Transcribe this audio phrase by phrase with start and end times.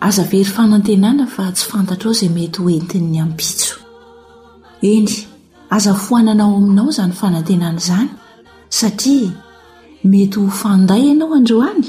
[0.00, 3.74] aza very fanantenana fa tsy fantatr ao zay mety ho entin'ny aipitso
[4.92, 5.08] eny
[5.76, 8.10] aza foananao aminao zany fanantenana zany
[8.78, 9.32] satria
[10.10, 11.88] mety ho fanday ianao androany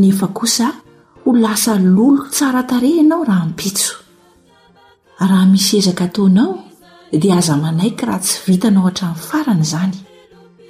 [0.00, 0.68] nefakosa
[1.24, 3.94] ho lasa lolo tsara tare ianao raha mpitso
[5.20, 6.52] raha misy ezaka taonao
[7.22, 9.96] dia aza manaiky raha tsy vitana ao hatrain'ny farany zany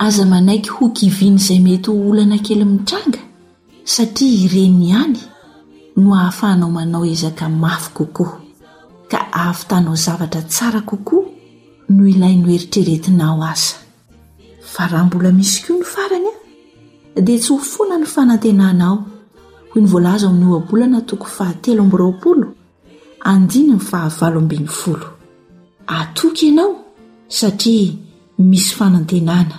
[0.06, 3.20] aza manaiky hokiviany izay mety ho olana kely mitranga
[3.94, 5.20] satria ireny any
[6.00, 8.40] no ahafahnao manao izaka mafy kokoa
[9.08, 11.22] ka ahafytanao zavatra tsara kokoa
[11.88, 13.74] no ilai no eritreretinao aza
[14.62, 16.26] fa raha mbola misy koa ny farany
[17.18, 18.98] a dea tsy hofona ny fanantenana ao
[19.70, 21.26] hoy nyvlaamin'ny obonatoo
[25.98, 26.70] atoka ianao
[27.28, 27.92] satria
[28.38, 29.56] misy fanantenana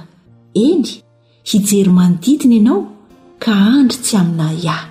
[0.55, 0.87] eny
[1.43, 2.81] hijery manodidina ianao
[3.39, 4.90] ka andry tsy amina iah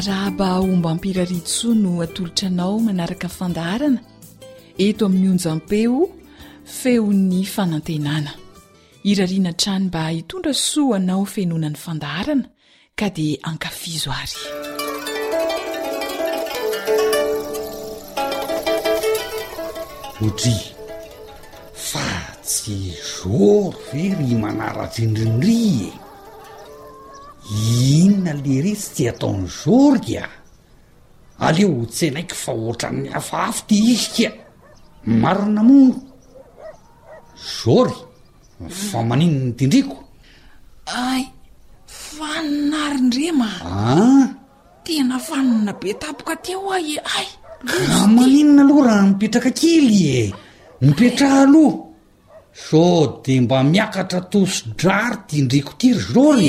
[0.00, 4.00] rahaba omba mpirarid soa no atolotra anao manaraka ny fandaharana
[4.84, 5.98] eto amin'ny onjam-peo
[6.78, 8.32] feony fanantenana
[9.10, 12.46] irariana trany mba hitondra soa anao fenona ny fandaharana
[12.98, 14.40] ka dia ankafizo ary
[20.26, 20.56] otri
[21.88, 22.06] fa
[22.46, 25.60] tsy zory ve ry manararindrindri
[25.90, 26.07] e
[27.50, 30.24] inona le resy ty ataony zôrya
[31.44, 34.30] aleo tsy naiko fa oatranny hafahafa ty hihika
[35.22, 35.94] marinamono
[37.62, 37.96] zôry
[38.88, 39.96] fa maninony dindriko
[41.08, 41.24] ai
[42.04, 44.26] fanina arindrema ah
[44.84, 47.26] tena fanina be tapoka ti ho a e ay
[47.88, 50.20] kah maninona aloha raha mipetraka kely e
[50.84, 51.87] mipetraha alo
[52.64, 56.48] sô de mba miakatra toso drary tiandrikotiry zôre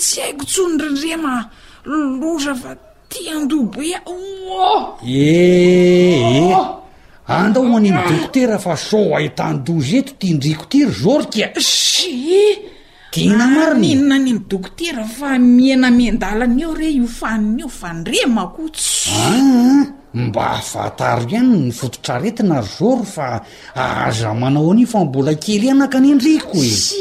[0.00, 1.34] tsy haiko tso nrenrema
[2.20, 2.72] losa fa
[3.10, 3.98] ti andoboia
[5.06, 6.54] eeh
[7.38, 12.34] andao anymi dokotera fa so ai tandoz eto tiandrikotiry zôrkaa sy
[13.12, 19.38] tina marinyninna any midokotera fa miena miendalany eo reh iofaniny io fa ndremako sy ah,
[19.68, 19.84] ah.
[20.14, 23.28] mba avataro o ihany nyvototraretina zoro fa
[24.06, 26.94] aza manao anio fa mbola kely anaka any andriko esy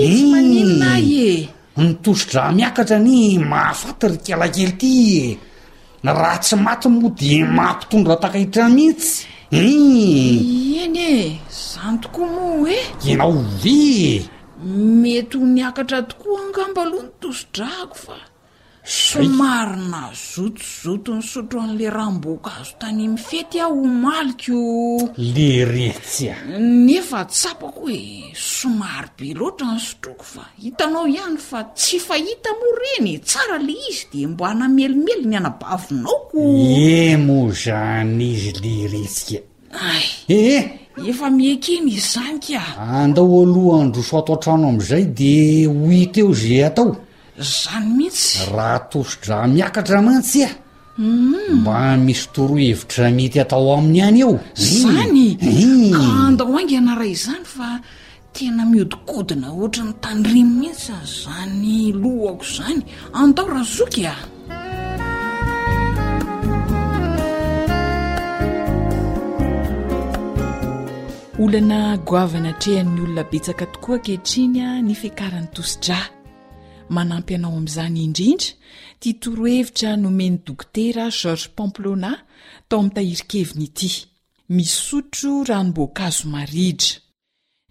[0.00, 1.48] unay e, eh, e?
[1.82, 3.14] nitoso-dra miakatra ny
[3.50, 5.20] mahafaty ry kelakely ty e
[6.18, 9.12] raha tsy maty moa de mahampitondra takahitra mihitsy
[9.54, 9.66] eh.
[9.66, 10.38] e
[10.82, 11.26] iny eh
[11.60, 13.78] zany tokoa mo oe inao i
[14.18, 14.26] e
[15.02, 18.16] mety ho niakatra tokoa angambaaloha nytosodrako fa
[18.88, 27.24] somaryna zotozoto ny sotro an'le rahamboka azo tany mifety aho ho malikoo le retsya nefa
[27.28, 33.20] tsapako hoe somary be loatra ny sotroko fa hitanao ihany fa tsy fahita mo reny
[33.20, 36.40] tsara le izy de mbo ana melimely ny anabavinaoko
[36.80, 39.40] emo zany izy leretsia
[39.72, 40.00] a
[40.32, 42.62] ehe efa miakiny izy zany k a
[43.04, 47.04] andao alohanydro soato atrano am'izay de ho it eo ze atao
[47.38, 50.54] zany mihitsy raha tosodra miakatra mantsy a e.
[50.98, 51.60] u mm.
[51.60, 54.34] mba misy toroahevitra mety atao aminy any eo
[54.68, 56.22] zany mm.
[56.26, 57.68] andao angy anaray izany fa
[58.34, 62.82] tena mihodikodina ohatra ny tanyrimo mihitsya zany lohako zany
[63.20, 64.14] andao raha zoky a
[71.42, 76.00] olana goavana trehan'ny olona betsaka tokoa kehitrinya nyfikarany tosidra
[76.94, 78.48] manampy anao amin'izany indrindra
[79.00, 82.10] tya torohevitra nomeny dokotera georges pomplona
[82.68, 83.90] tao amitahirikeviny ity
[84.56, 86.88] misotro ranomboakazo maridra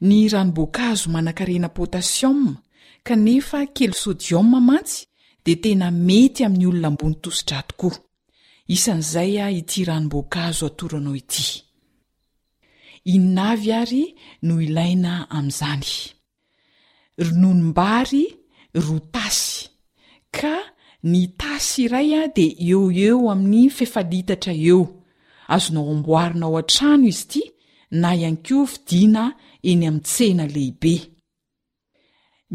[0.08, 2.52] ny ranom-boakazo manankarena potasioa
[3.08, 4.98] kanefa kely sodioa mantsy
[5.46, 7.96] dia tena mety amin'ny olona ambony tosodra tokoa
[8.76, 11.48] isan'izay a ity ranomboakazo atora anao ity
[18.76, 19.50] roa tasy
[20.36, 20.56] ka
[21.12, 24.82] ny tasy iray a dia eo eo amin'ny fefalitatra eo
[25.56, 27.44] azonao amboarinao a-trano izy ity
[28.02, 29.24] na ihany koa fidina
[29.70, 30.94] eny ami'ntsehna lehibe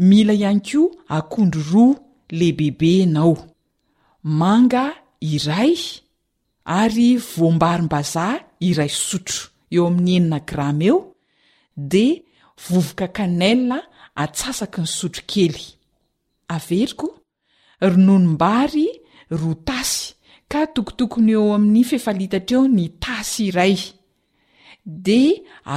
[0.07, 0.81] mila ihany ko
[1.17, 1.97] akondry roa
[2.37, 3.35] lehibebe ianao
[4.39, 4.85] manga
[5.33, 5.73] iray
[6.81, 8.37] ary voambarim-bazaha
[8.69, 9.39] iray sotro
[9.75, 10.97] eo amin'ny enina gram eo
[11.91, 12.05] de
[12.63, 13.77] vovoka kanela
[14.23, 15.63] atsasaky ny sotro kely
[16.55, 17.07] averiko
[17.89, 18.87] rononombary
[19.39, 20.07] roa tasy
[20.51, 23.75] ka tokotokony eo amin'ny fehfalitatra eo ny tasy iray
[25.07, 25.21] de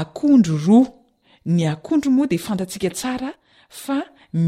[0.01, 0.91] akondro roa
[1.55, 3.31] ny akondro moa dea fantatsika tsara
[3.83, 3.97] fa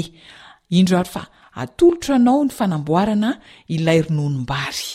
[0.78, 1.24] indro ary fa
[1.60, 3.32] atolotra anao ny fanamboarana
[3.76, 4.92] ilay rononombary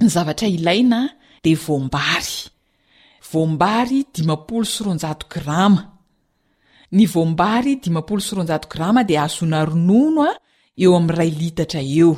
[0.00, 1.00] ny zavatra ilaina
[1.44, 2.38] de voambary
[3.32, 5.82] voambary dimapolo syronjato grama
[6.96, 10.34] ny voambary dimapolo syronjato grama de azona ronono a
[10.82, 12.12] eo amin'niray litatra eo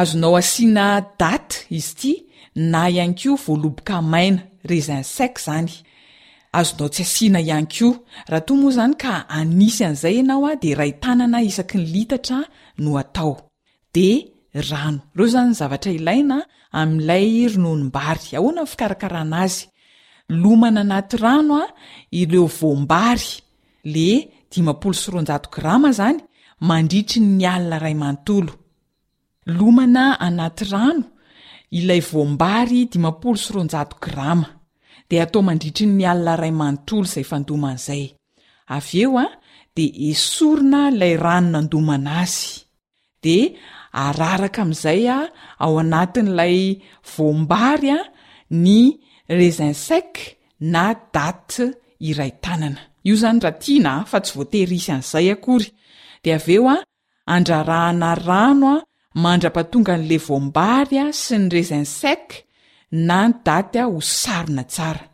[0.00, 0.86] azonao asiana
[1.20, 1.48] dat
[1.78, 2.12] izy iti
[2.70, 5.70] na ihany ko voaloboka maina résin sec zany
[6.58, 7.88] azonao tsy asiana ihanyko
[8.30, 12.38] raha toa moa zany ka anisy an'izay ianao a de ra itanana isaky ny litatra
[12.82, 13.34] no atao
[13.94, 14.06] de
[14.70, 16.36] rano reo zany nzavatra ilaina
[16.80, 19.58] ami'lay rononimbary ahoana nfikarakarana azy
[20.42, 21.64] lomana anaty ranoa
[22.20, 23.30] ileo voambary
[23.94, 24.08] le
[24.50, 26.18] dipo sroj gram zany
[26.68, 28.36] mandritrynyalna raymato
[29.58, 31.04] lomana anaty rano
[31.78, 34.40] ilay vombarydpo srojgam
[35.10, 38.02] dea atao mandritriny nialina rai manotrolo izay fandomana izay
[38.76, 39.26] avy eo a
[39.76, 42.40] de esorina lay ranonandomana azy
[43.24, 43.36] de
[44.04, 45.18] araraka amiizay a
[45.64, 46.56] ao anatiny ilay
[47.14, 48.00] vombary a
[48.64, 48.78] ny
[49.38, 50.12] résinsec
[50.72, 51.48] na dat
[52.08, 55.68] iray tanana io zany raha tina fa tsy voatery isy an'izay akory
[56.22, 56.76] dia avy eo a
[57.34, 58.82] andrarahana rano a
[59.24, 62.24] mandrapatonga nle vombary a sy ny resin sec
[62.90, 65.04] na ny daty a ho sarona tsara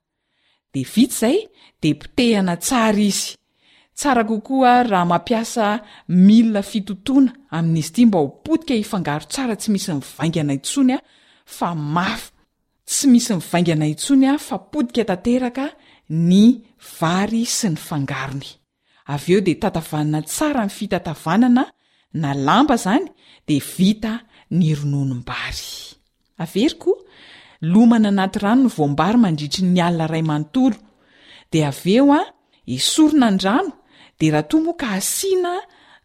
[0.73, 1.39] de vita izay
[1.81, 3.33] de pitehana tsara izy
[3.99, 5.65] tsara kokoa raha mampiasa
[6.27, 10.99] milina fitotoana amin'izy ity mba ho potika hifangaro tsara tsy misy nivaingana intsony a
[11.57, 12.23] fa maf
[12.89, 15.65] tsy misy nivaingana intsony a fa potika tateraka
[16.31, 16.45] ny
[16.99, 18.49] vary sy ny fangarony
[19.13, 21.65] av eo de tatavanana tsara ny fitatavanana
[22.21, 23.05] na lampa zany
[23.49, 24.13] de vita
[24.59, 25.71] ny rononombary
[27.61, 30.77] lomana anaty ranony voambary mandritry ny alina ray mantoro
[31.51, 32.21] de aveo a
[32.77, 33.73] esorina ndrano
[34.19, 35.53] de rahtomo ka asina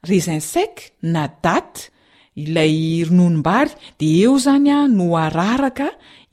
[0.08, 3.68] resnsenadaiay ononmbar
[4.00, 5.88] de eo zanya noararaka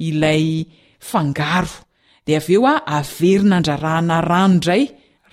[0.07, 1.61] iaynga
[2.27, 4.85] de aveo a averinandrarahana ranondray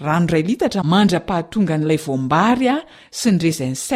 [0.02, 2.76] ranoray litatra mandrapahatongan'lay vombarya
[3.12, 3.92] sy ny resns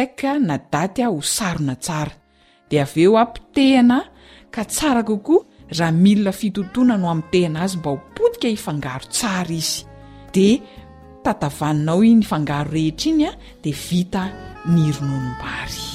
[0.46, 3.98] na daty osansaveoapitehna
[4.54, 9.76] ka tsara kokoa raha milina fitontonano ami'ny tena azy mba hopotika hifangaro tsara izy
[10.34, 10.58] dia
[11.24, 13.32] tatavaninao iny ifangaro rehetra iny a
[13.64, 14.22] dia vita
[14.66, 15.88] nirononobary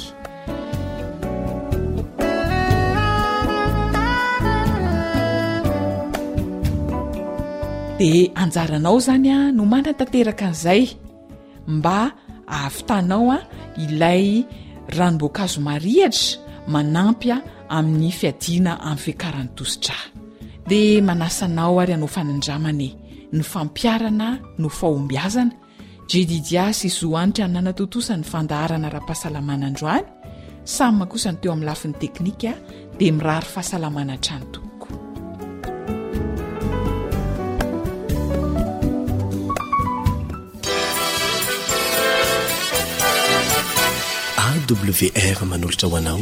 [8.00, 10.84] dia anjaranao zany a no manatanteraka an'izay
[11.76, 11.98] mba
[12.58, 13.40] aavitanao a
[13.84, 14.26] ilay
[14.96, 16.40] ranomboankazo marihatra
[16.74, 17.38] manampya
[17.70, 19.96] amin'ny fiadina amin'ny fiakaranytosidra
[20.70, 22.88] dia manasanao ary anao fanandramane
[23.36, 24.30] ny fampiarana
[24.62, 25.52] no faombiazana
[26.12, 30.06] jedidia sy zo hanitra no nanatotosa ny fandaharana rahampahasalamanan-droany
[30.76, 32.56] samy mahakosany teo amin'ny lafin'ny teknikaa
[33.00, 34.94] dia mirary fahasalamanatrany topokoa
[44.66, 46.22] awr manolotra ho anao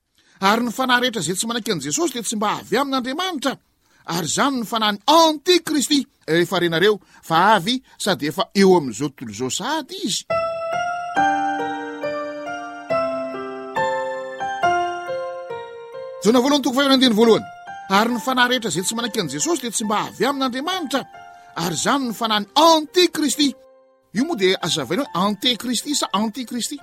[0.41, 3.51] ary ny fanahrehetra zay tsy manaky an'i jesosy dia tsy mba avy amin'andriamanitra
[4.15, 6.95] ary zany ny fanany anti kristy rehefa renareo
[7.29, 10.25] fa avy sady efa eo amin'izao tolo zao sady izy
[16.23, 17.45] zao na voaloany tongo fanandin voalohany
[17.99, 21.01] ary ny fanah rehetra zay tsy manaky an'i jesosy dia tsy mba avy amin'andriamanitra
[21.63, 23.53] ary zany ny fanany anti-kristy
[24.17, 26.79] io moa dia azavaina aoe anté kristy sa anti kristy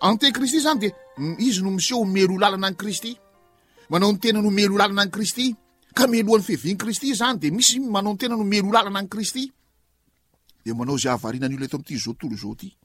[0.00, 0.94] antekristy zany de
[1.38, 3.18] izy no miseho mielo o lalana any kristy
[3.88, 5.56] manao ny tena no melo lalana ani kristy
[5.94, 9.08] ka melohan'ny fihevyany kristy zany de misy manao ny tena no milo o làlana any
[9.08, 9.52] kristy
[10.64, 12.76] de manao zay avarianany iolone eto am'ty zao ttolo zao ty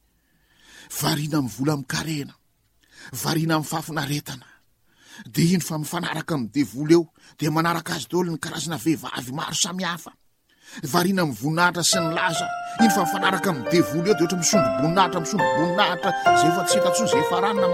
[1.01, 2.34] variana amy vola amkarena
[3.24, 4.48] variana am' fafinaretana
[5.27, 9.53] de ino fa mifanaraka am devolo eo de manarak' azy dolo ny karazana vehivavy maro
[9.56, 10.15] samy hafa
[10.94, 12.48] varina my voninahitra sy ny laza
[12.80, 16.00] ino fa mifanaraka m eol eo de ohatra misonronihiroohira
[16.66, 17.68] tianana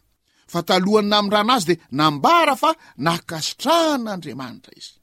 [0.52, 2.70] fa talohany na amin rana azy de nambara fa
[3.08, 4.96] nakasitrah n'andriamanitra izy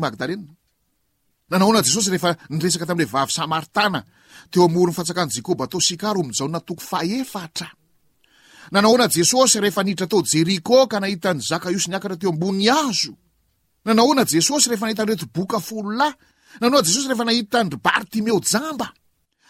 [10.13, 13.13] aojeiôka nahitany zakayos nyakatra teo ambony azo
[13.89, 16.13] nanahoana jesosy rehefa nahitan reto boka foolo lahy
[16.61, 18.89] naao jesosy rehefa nahitany bartimeo jamba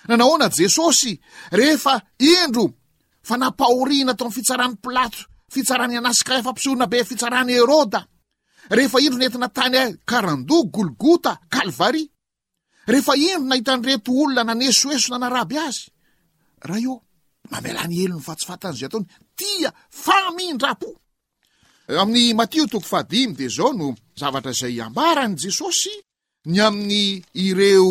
[0.09, 1.13] nanaona jesosy
[1.51, 1.95] rehefa
[2.33, 2.65] indro
[3.29, 5.19] fa napahoriana to amny fitsarany plato
[5.55, 8.01] fitsarany anasikayafampisoana be fitsarahany erôda
[8.79, 12.07] rehefa indro netina tany a karando golgota kalvarya
[12.93, 15.85] rehefa indro nahitanreto olona nanesoeso nanaraby azy
[16.67, 16.95] raha io
[17.53, 19.07] mamelany elo ny fatsifatan'izay ataony
[19.39, 19.71] tia
[20.05, 20.89] famindrapo
[22.01, 23.89] amin'ny matio tokofadmy de zaono
[24.21, 25.95] zavatra zay ambaran' jesosy
[26.53, 27.07] ny amin'ny
[27.47, 27.89] ireo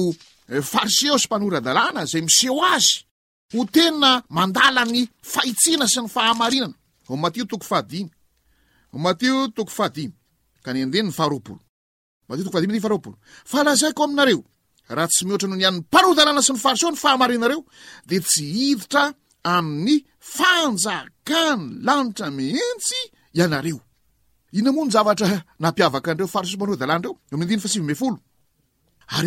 [0.51, 2.95] eh, farise zy mpanoradalàna zay miseo azy
[3.55, 6.73] ho tena mandala ngny faitsihna sy ny fahamarinana
[7.23, 9.65] matio too fahadimatiotoo
[12.29, 13.13] aadiyhroro
[13.51, 14.41] fa lazaiko aminareo
[14.95, 17.61] raha tsy mihoatra nohonany panordalna sy ny fariseo ny fahamarinanareo
[18.09, 19.03] de tsy iditra
[19.55, 19.97] amin'ny
[20.35, 22.99] fanjakany lanitra mihintsy
[23.67, 23.79] reo
[24.51, 28.17] inamoa ny zavatra napiavaka andreo far sosy mpanoradalana reo midiny fasivye folry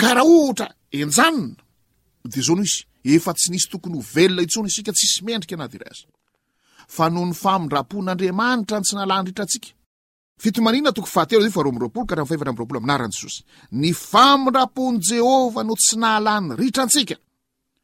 [0.00, 1.60] karaha ohtra enjanona
[2.32, 5.88] de zao no izy efa tsy nisy tokony ho velona itsony isika tsysy mendrika anahdyray
[5.92, 6.06] azy
[6.94, 9.68] fa no ny famindrapon'andriamanitra n tsy nahalanyritratsika
[10.78, 13.36] ina tokofahateofaromrolo ka a ny fevata mroapolo aminaranyjesoy
[13.80, 17.78] ny faminrapon' jehovah no tsy nahanyeeaaoehoao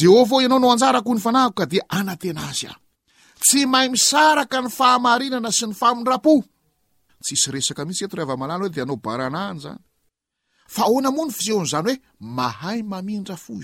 [0.00, 2.66] jehovao ianao noanjarako nyfanahako ka di anatenazy
[3.44, 6.26] tsy mahay miaraka ny fahamarinana sy ny fadrap
[7.24, 9.80] tsisy resaka mitsy eto raha ava malala hoe de anao baranahany zany
[10.74, 12.02] fa ona mono fiseon'zany hoe
[12.38, 13.54] mahay mamindra fo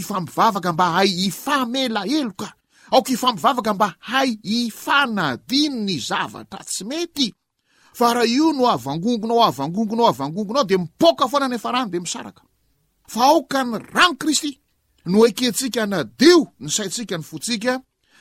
[0.00, 2.48] ifampivavaka mba hay ifamelaeloka
[2.94, 7.28] aoka ifampivavaka mba hay ifanadin ny zavatra tsy mety
[7.96, 12.42] fa raha io no avangongonao avangongonao avangongonao de mipoka foana ny farany de misaraka
[13.08, 14.52] fa aoka ny rany kristy
[15.08, 17.80] no aikentsika nadeo ny saintsika ny fotsika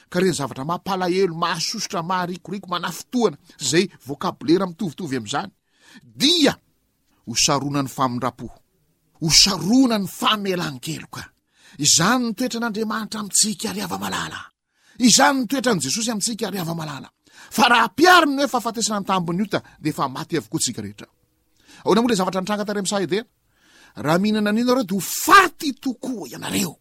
[0.09, 3.35] ka reh ny zavatra mampalahelo mahasosotra maharikoriko mana fotohana
[3.67, 5.51] zay voakablera mitovitovy amn'zany
[6.03, 6.55] dia
[7.27, 8.47] hosarona ny famindrapo
[9.21, 11.21] hosarona ny famelankeloka
[11.83, 14.39] izany nytoetra n'andriamanitra amintsika ryaaaala
[15.03, 17.09] izany ntoetran' jesosy amintsika ary avamalala
[17.49, 21.07] fa raha mpiariny hoe fahafatesana nytampony ota de fa maty avokoa tsika rehetra
[21.85, 23.25] aoana moala zavatra nytrangatary amsahidena
[24.05, 26.73] raha mihinana n' ianareo de ho faty tokoa ianareo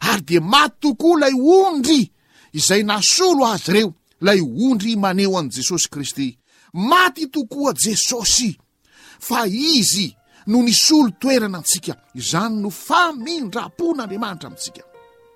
[0.00, 2.12] ary di maty tokoa lay ondry
[2.52, 6.38] izay nasolo azy reo lay ondry maneho an'i jesosy kristy
[6.72, 8.58] maty tokoa jesosy
[9.20, 10.16] fa izy
[10.46, 11.92] no nisolo toerana antsika
[12.30, 14.82] zany no famindrapon'andriamanitra amintsika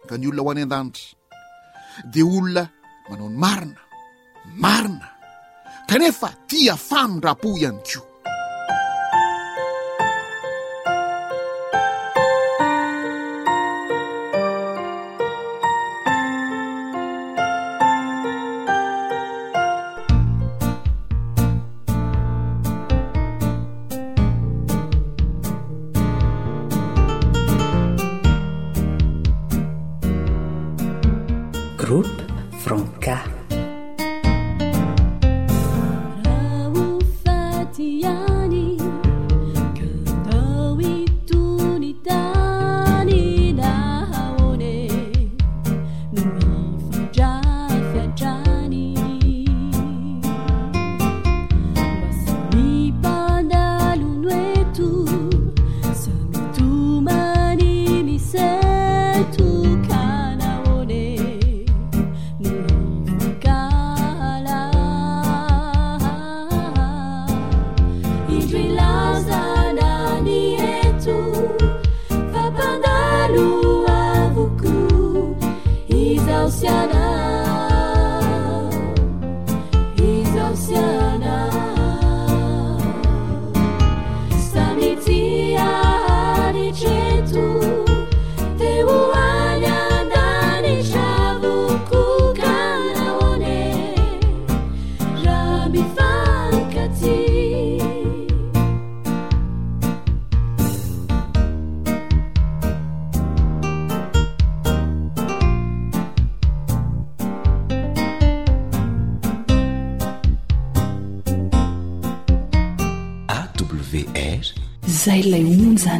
[0.08, 1.04] ka ny olona ho any an-danitra
[2.12, 2.64] de olona
[3.08, 3.81] manao ny marina
[4.44, 5.08] marina
[5.88, 8.02] tenefa tia famirapoi any kio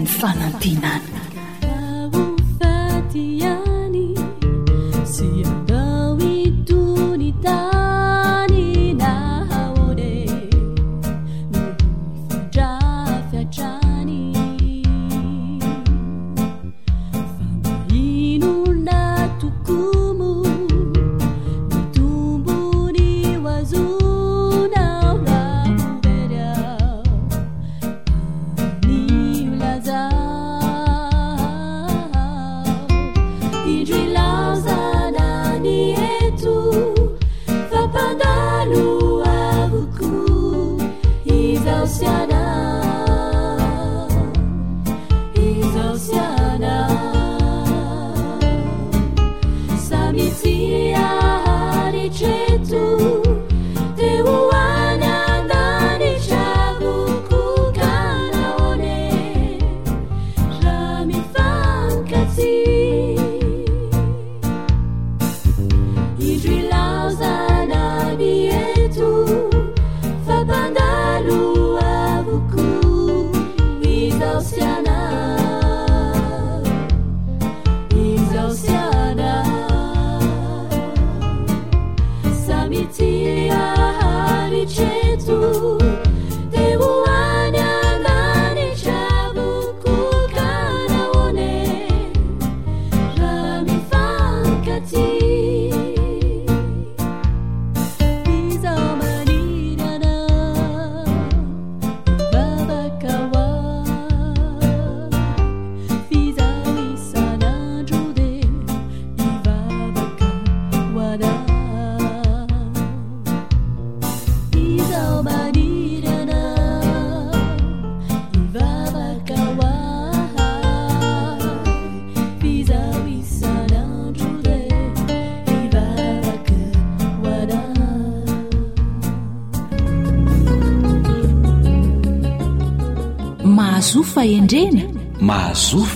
[0.07, 1.02] فلنطينا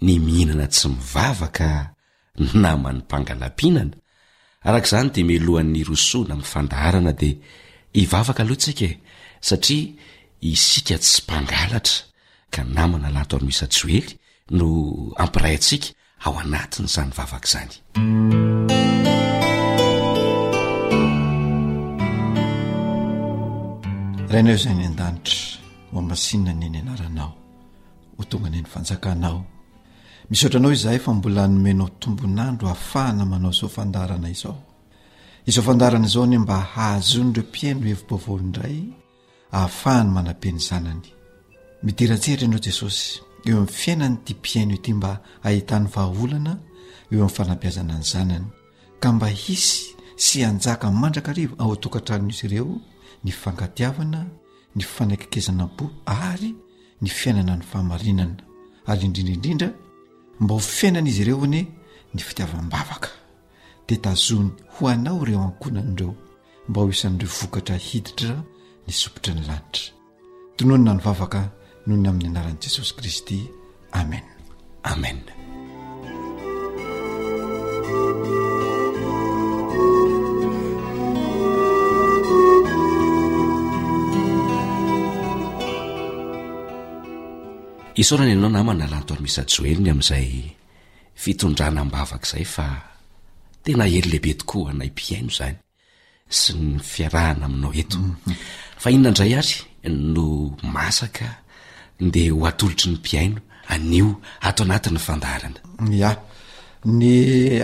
[0.05, 1.69] ny mihinana tsy mivavaka
[2.65, 3.95] namany mpangalampinana
[4.69, 7.37] arak'izany di milohan'ny rosona mi'ny fandarana dia
[8.03, 8.95] ivavaka aloha tsika e,
[9.49, 9.87] satria
[10.53, 11.97] isika tsy mpangalatra
[12.65, 14.07] namana lato armisajoely
[14.59, 15.89] no ampiray antsika
[16.25, 17.73] ao anatin' zany vavaka izany
[24.33, 25.61] rainao izayny an-danitra
[25.93, 27.33] ho amasinna any any anaranao
[28.17, 29.39] ho tonganyany fanjakanao
[30.31, 34.57] misotranao izahay fa mbola nomenao tombonandro hahafahana manao izao fandarana izao
[35.51, 38.79] izao fandarana izao ny mba hahazony ireo mpiano evi-bovao indray
[39.57, 41.07] ahafahany manam-piny zanany
[41.83, 45.13] midiratsehitra indrao jesosy eo amin'ny fiainany ti-pihaina eoty mba
[45.45, 46.53] hahitan'ny vahaholana
[47.11, 48.45] eo amin'ny fanampiazana ny zanany
[49.01, 49.83] ka mba hisy
[50.25, 52.77] sy hanjaka mandrakariva aoatokantrano izy ireo
[53.25, 54.21] ny fangatiavana
[54.77, 56.51] ny fanakekezanamboro ary
[57.03, 58.37] ny fiainana ny fahamarinana
[58.91, 59.69] ary indrindraindrindra
[60.41, 61.61] mba ho fiainanaizy ireo hoane
[62.15, 63.09] ny fitiavam-bavaka
[63.89, 66.15] dia tazony ho anao ireo ankonanaireo
[66.69, 68.43] mba ho isan'ireo vokatra hiditra
[68.87, 69.93] nysopotra ny lanitra
[70.57, 71.51] tononyna ny vavaka
[71.87, 73.39] no ny amin'ny anaran' jesosy kristy
[73.95, 74.27] amen
[74.91, 75.19] amen
[87.95, 90.27] isorany ianao nama nalantoany mis joeliny amin'izay
[91.23, 92.67] fitondrana mbavakaizay fa
[93.65, 95.55] tena ely lehibe tokoa naipiaino zany
[96.41, 98.37] sy ny fiarahana aminao ento mm-hmm.
[98.83, 99.57] fa inona indray ary
[100.15, 100.27] no
[100.77, 101.29] masaka
[102.01, 104.09] de ho atolotry ny mpiaino anio
[104.47, 106.11] ato anatiyny fandarana ia
[106.85, 107.05] ny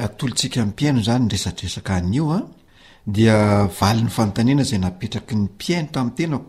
[0.06, 6.40] atolotsika piaino zany resatrresaka aniadiany ah, fannna zay naeakny painoamena'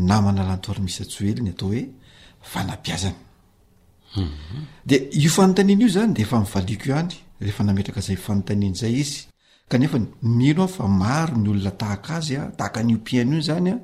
[0.09, 1.83] namana lantory misy ats elny atao hoe
[2.51, 3.17] fanapiazany
[4.85, 7.05] de io fanotanian' io zany deefa mivaiko ay
[7.43, 9.11] rehefa nametrakazay fanontanian' zay iz
[9.71, 9.97] knefa
[10.37, 13.75] minoa fa maro nyolona tahak azyataanyopien zanya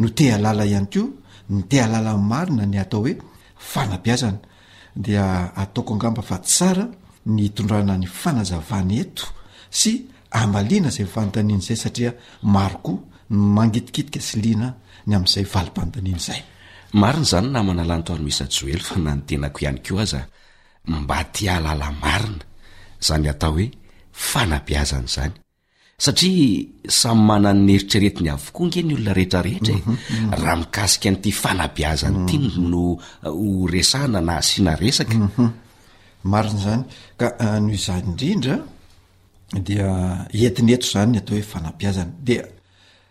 [0.00, 1.02] no tealala ihay ko
[1.56, 3.12] nytealalamaina ny atao oe
[3.70, 4.40] fanabiazana
[5.04, 6.84] dia ah, ataoko angamba fa t sara
[7.34, 9.24] ny itondrana ny fanazavany eto
[9.78, 9.92] sy
[10.30, 12.12] amaianaafnaanayo
[12.82, 12.98] oa
[13.64, 14.68] angitikitika sy ina
[15.06, 16.16] nyazayipany
[16.94, 20.22] mariny zany namana lanytoany misyjoely fa na notenako ihany keo aza
[21.00, 22.44] mba tiahalala marina
[23.06, 23.66] zany atao hoe
[24.30, 25.32] fanabiazany zany
[25.98, 26.66] satria
[27.00, 30.30] samy mana nnyeritreretiny avokoa nge ny olona rehetrarehetra e mhm, mhm.
[30.42, 32.66] raha mikasika n'ity fanabiazany iti n mhm.
[32.70, 32.96] no uh,
[33.46, 35.16] o resahna na asiana resaka
[36.30, 36.84] mariny zany
[37.18, 38.56] ka uh, no izany indrindra
[39.66, 39.88] dia
[40.32, 42.42] uh, entinetro zany atao hoe fanabiazany dia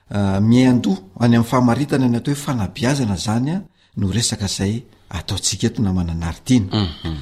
[0.10, 3.58] Ah, miaandoha any amin'ny fahamaritana ny atao hoe fanabiazana zany a
[3.98, 4.74] no resaka zay
[5.18, 7.16] ataotsika eto namana naritina mhm.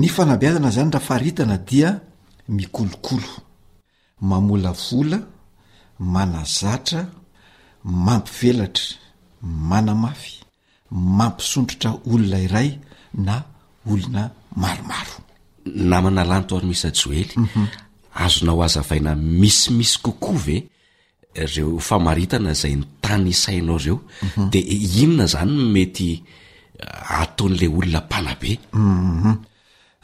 [0.00, 1.88] ny fanabiazana zany raha fahritana dia
[2.56, 3.32] mikolokolo
[4.28, 5.18] mamola vola
[6.14, 7.00] manazatra
[8.04, 8.84] mampivelatra
[9.70, 10.34] manamafy
[11.18, 12.68] mampisondrotra olona iray
[13.26, 13.34] na
[13.90, 14.22] olona
[14.56, 18.60] maromaronamnaantmisoeyazonao mhm.
[18.64, 20.56] azaaina misimisy kokove
[21.34, 24.50] reo famaritana zay ny tany isainao reo mhm.
[24.50, 24.58] de
[25.02, 26.22] inona zany mety
[26.80, 29.32] ah, ataon'lay olona mpanabe mhm.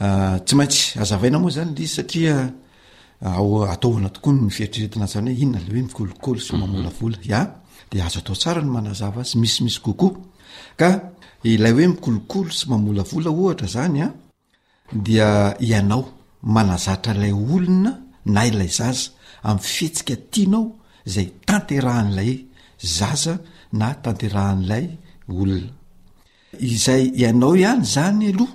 [0.00, 5.82] ah, tsy maitsy azaaina moa zany l saaaataonatokoany ah, mfiatretretina zany h inona la hoe
[5.82, 7.06] mikolokol sy mamola mhm.
[7.06, 7.40] vla a
[7.90, 10.10] de azo atao tsara no manazava azy misimisy kokoa
[10.76, 11.00] ka
[11.44, 14.04] ilay hoe mikolokolo sy mamola vola ohtra zany a
[15.04, 16.10] dia ianao
[16.42, 19.10] manazatralay olona na ilay zaza
[19.48, 22.46] ami'y fihetsika tianao zay tanterahan'ilay
[22.82, 23.38] zaza
[23.72, 24.84] na tanterahan'ilay
[25.28, 25.60] olona
[26.60, 28.54] izay ianao ihany zany aloha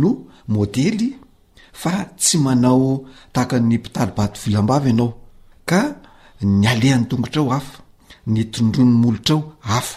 [0.00, 0.10] no
[0.48, 1.08] môdely
[1.72, 5.08] fa tsy manao taka ny pitalibaty vilambavy ianao
[5.70, 5.80] ka
[6.60, 7.78] ny alehan'ny tongotra ao afa
[8.32, 9.44] ny tindrony molotra ao
[9.78, 9.96] afa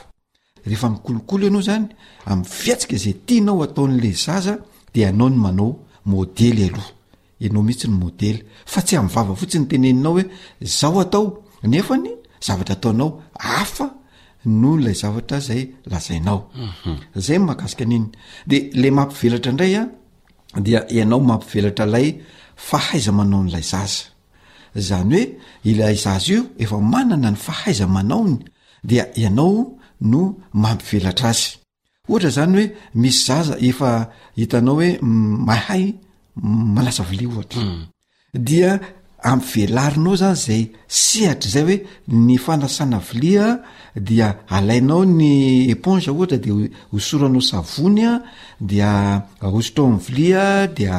[0.69, 1.85] rehefa mikolokolo ianao zany
[2.31, 4.53] am'y fiatsika zay tinao ataon'le zaza
[4.93, 5.69] de ianao ny manao
[6.11, 6.91] môdely aloha
[7.45, 8.37] anao mihitsy ny modely
[8.71, 10.23] fa tsy amyvava fotsiy nyteneninao hoe
[10.79, 11.33] zao
[11.71, 12.09] nefany
[12.45, 13.11] zavatra ataonao
[13.59, 13.87] afa
[14.61, 16.95] noho lay zavatra zay lazainao mhm.
[17.25, 18.07] zay n magasika aniny
[18.49, 19.87] de le mampivelatra indray a
[20.65, 22.07] dia ianao mampivelatra lay
[22.69, 24.05] fahaiza manao n'lay zaza
[24.87, 25.23] zany hoe
[25.69, 28.35] ilay zaza io efa manana ny fahaiza manaony
[28.89, 29.57] dia ianao
[30.11, 30.19] no
[30.61, 31.43] mampivelatra azy
[32.09, 32.65] ohatra zany hoe
[33.01, 33.89] misy zaza efa
[34.39, 34.89] hitanao hoe
[35.47, 35.83] mahay
[36.75, 37.81] malasa vili ohatra mm.
[38.47, 38.71] dia
[39.23, 43.47] amvelarinao zany zay syhatra zay hoe ny fanasana vli a
[43.95, 46.51] dia alainao ny éponge ohatra de
[46.91, 48.21] hosoranao savony a
[48.69, 48.91] dia
[49.41, 50.45] hosotrao amiy vlia
[50.77, 50.97] dia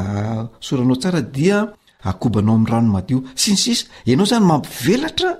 [0.61, 1.59] osoranao tsara dia
[2.05, 5.31] akobanao am' rano madio sinsisy ianao zany mampivelatra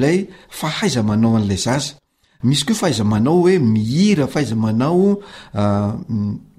[0.00, 0.18] 'lay
[0.60, 1.92] fahaizamanao an'lay zasa
[2.48, 5.18] misy koo fahaizamanao hoe mihira faaizamanao
[5.54, 5.92] ah,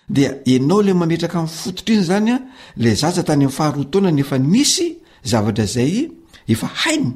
[0.09, 2.33] de enao le mametraka fototra iny zany
[2.77, 4.87] le zaza tany amy faharoatanaefa nisy
[5.31, 6.09] zavatrazay
[6.49, 7.13] efa hainy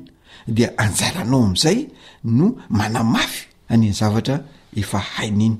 [0.49, 1.79] dia anjaranao amin'izay
[2.25, 4.37] no manamafy anyany zavatra
[4.77, 5.59] efa haina iny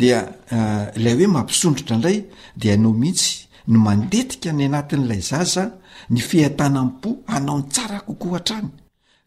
[0.00, 0.18] dia
[0.56, 2.18] eh, ilay hoe mampisondrotra indray
[2.60, 5.64] dea anao mihitsy no mandetika ny anatin'ilay zaza
[6.10, 8.68] ny fiatanampo hanao ny tsara kokoa ha-trany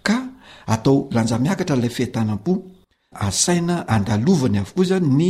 [0.08, 0.18] ka
[0.68, 2.54] atao lanjamiakatra ilay fiatanam-po
[3.28, 5.30] asaina andalovany avokoa zany ny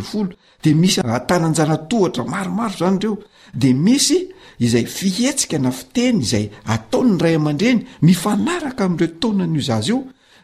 [0.63, 1.01] isy
[1.31, 3.15] tananjanatohatra maromaro zany reo
[3.61, 4.19] de misy
[4.59, 6.45] izay fietsika na fiteny zay
[6.75, 9.99] atao'ny ray aman-dreny mifanaraka amreo tnanyi zazy io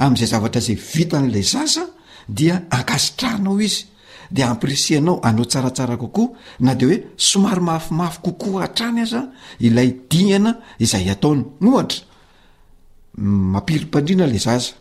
[0.05, 1.82] am'zay zavatra zay vitan'lay zasa
[2.28, 3.84] dia ankasitrahanao izy
[4.30, 6.28] de amprisianao anao tsaratsara kokoa
[6.61, 9.22] na de oe somary mafimafy kokoa atrany aza
[9.62, 10.51] ilay diana
[10.82, 12.03] izay ataony ohatra
[13.59, 14.74] ampirim-pandrinalay zasa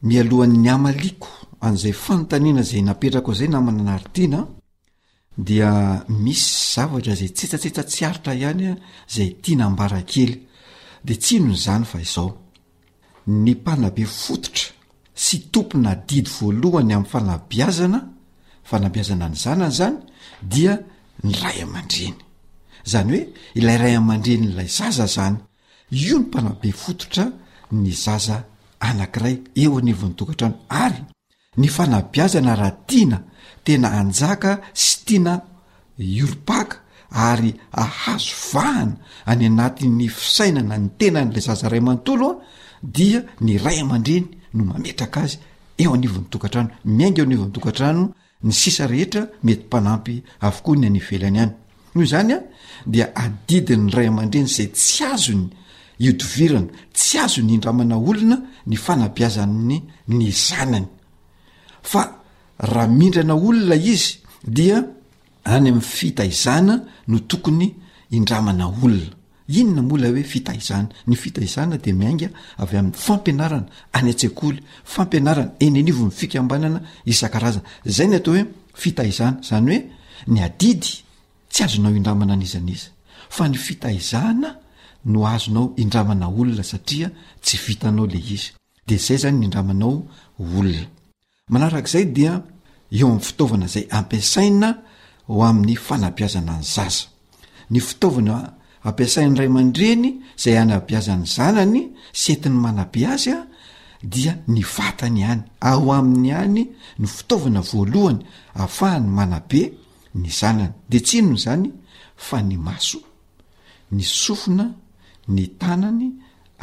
[0.07, 1.27] mialohan''ny amaliko
[1.61, 4.47] an'izay fanontanina zay napetraka o zay namana ana arytiana
[5.47, 8.65] dia misy zavatra zay tsetsatsetsa tsy aritra ihany
[9.09, 10.33] izay tiana ambara kely
[11.05, 12.29] de tsyino ny zany fa izao
[13.43, 14.65] ny mpanabe fototra
[15.23, 17.99] sy tompona didy voalohany amin'ny fanabiazana
[18.69, 19.97] fanabiazana ny zanany zany
[20.53, 20.73] dia
[21.27, 22.15] ny ray aman-dreny
[22.91, 23.23] zany hoe
[23.59, 25.35] ilay ray aman-dreny n'lay zaza zany
[26.03, 27.23] io ny mpanabe fototra
[27.81, 28.35] ny zaza
[28.87, 31.01] anankiray eo anyevonytokatra noary
[31.59, 33.19] ny fanabiazana rahatiana
[33.65, 34.51] tena anjaka
[34.83, 35.33] sy tiana
[36.23, 36.75] orpaka
[37.31, 37.51] ary
[37.83, 38.93] ahazo vahana
[39.31, 42.39] any anati'ny fisainana ny tenan'la zazaray amantolo a
[42.95, 45.37] dia ny ray ama-dreny no mametraka azy
[45.81, 48.03] eo an'ivon'nytokatra ano miainga eo anivonytokatraano
[48.45, 51.53] ny sisa rehetra mety mpanampy avokoa ny anyvelany any
[51.95, 52.37] o zanya
[52.93, 55.47] dia adidin'ny ray aman-dreny zay tsy azony
[56.07, 58.37] idovirana tsy azo ny indramana olona
[58.69, 59.77] ny fanabiazany
[60.13, 60.87] ny zanany
[61.83, 62.19] fa
[62.59, 64.77] raha mindrana olona izy dia
[65.45, 66.75] any amin'ny fitaizana
[67.07, 67.73] no tokony
[68.11, 69.13] indramana olona
[69.47, 74.59] inona mola hoe fitahizana ny fitahizana de miainga avy amin'ny fampianarana any tsakoly
[74.95, 78.45] fampianarana enynivo mifikambanana isa-arazana zay ny atao hoe
[78.83, 79.79] fitaizana zany oe
[80.27, 80.91] ny adidy
[81.51, 82.89] tsy azonao indramana anizan'iza
[83.29, 84.55] fa ny fitahizana
[85.05, 87.11] no azonao indramana olona satria
[87.43, 88.51] tsy vitanao le izy
[88.87, 90.75] de zay zany nyindramanaoln
[91.49, 92.33] manarak'izay dia
[92.91, 94.69] eo amin'ny fitaovana zay ampiasaina
[95.29, 97.05] ho amin'ny fanabiazana ny zaza
[97.71, 98.33] ny fitaovana
[98.87, 101.81] ampiasainy ray amandreny izay anabiazan'ny zanany
[102.21, 103.47] seti ny manabe azy a
[104.11, 105.41] dia ny vatany hany
[105.71, 106.63] ao amin'ny any
[107.01, 108.21] ny fitaovana voalohany
[108.57, 109.61] ahafahany manabe
[110.21, 111.67] ny zanany de tsinony zany
[112.25, 112.99] fa ny maso
[113.95, 114.65] ny sofina
[115.35, 116.05] ny tanany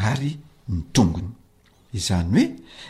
[0.08, 0.32] ary
[0.72, 1.32] ny tongony
[1.96, 2.42] izany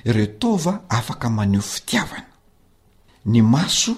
[0.03, 2.29] hoe reotaova afaka maneho fitiavana
[3.33, 3.93] ny maso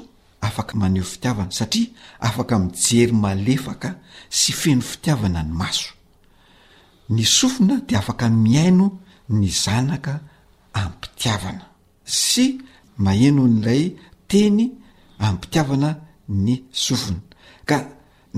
[0.48, 1.88] afaka maneho fitiavana satria
[2.28, 3.90] afaka mijery malefaka
[4.38, 5.90] sy feno fitiavana ny maso
[7.16, 8.86] ny sofina de afaka miaino
[9.38, 10.14] ny zanaka
[10.78, 11.66] amin'y mpitiavana
[12.22, 12.44] sy
[13.04, 13.84] maheno n'ilay
[14.28, 14.62] teny
[15.20, 15.90] amin'ympitiavana
[16.44, 16.54] ny
[16.84, 17.22] sofina
[17.68, 17.76] ka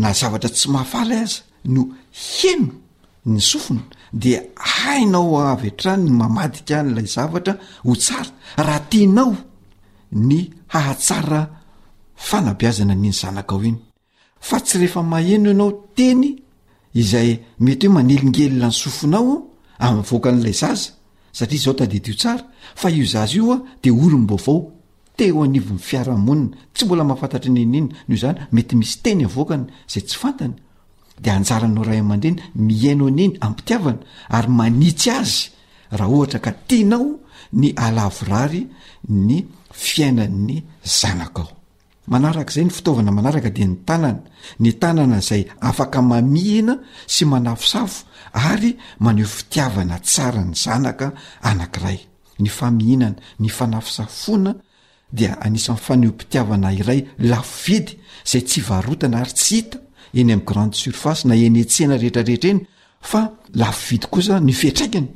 [0.01, 1.41] na zavatra tsy mahafala aza
[1.75, 1.83] no
[2.29, 2.80] heno
[3.27, 9.35] ny sofona de hainao avy atrany ny mamadika n'ilay zavatra ho tsara raha tenao
[10.13, 10.39] ny
[10.73, 11.41] hahatsara
[12.17, 13.77] fanabiazana n'iny zanaka ao iny
[14.47, 16.37] fa tsy rehefa maheno ianao teny
[17.01, 17.31] izay
[17.65, 19.35] mety hoe manelingelina ny sofonao
[19.87, 20.91] am'voakan'ilay zaza
[21.39, 22.43] satria zao tadi ety o tsara
[22.81, 24.59] fa io zazy io a de oronmbovao
[25.17, 28.75] te o anivo n'ny fiarahmonina tsy mbola mahafantatra ni ny inna ny io zany mety
[28.81, 30.55] misy teny avoakany zay tsy fantany
[31.21, 34.01] de anjarano ray aman-dreny mihaino o naeny ampitiavana
[34.37, 35.43] ary manitsy azy
[35.99, 37.09] raha ohatra ka tianao
[37.61, 38.63] ny alavorary
[39.29, 39.35] ny
[39.85, 40.59] fiainann'ny
[40.99, 41.51] zanaka ao
[42.13, 44.11] manaraka izay ny fitaovana manaraka dia ny tanana
[44.63, 46.75] ny tanana izay afaka mamihina
[47.15, 47.99] sy manafisafo
[48.51, 48.71] ary
[49.05, 51.07] maneho fitiavana tsara ny zanaka
[51.49, 51.99] anankiray
[52.43, 54.53] ny famihinana ny fanafisafoana
[55.19, 57.01] dia anisan'ny fanehompitiavana iray
[57.31, 57.93] lafo vidy
[58.31, 59.79] zay tsy varotana ary tsy hita
[60.15, 62.61] eny ami' grande surface na enyetsena rehetrarehetra eny
[63.11, 63.21] fa
[63.61, 65.09] lafvidy kosa ny fetraikany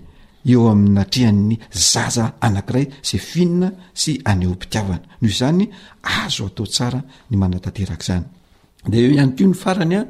[0.52, 1.56] eo aminnatriha'ny
[1.90, 3.68] zaza anakiray say finina
[4.00, 5.66] sy aneo mpitiavana noho zany
[6.14, 8.24] azo atao tsara ny manataterakazany
[8.92, 10.00] deeo hany o ny faranya